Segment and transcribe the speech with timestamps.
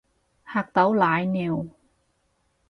[0.47, 1.67] 嚇到瀨尿